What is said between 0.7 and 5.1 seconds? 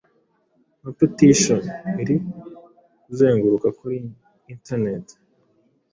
nka Petition iri kuzenguruka kuri internet,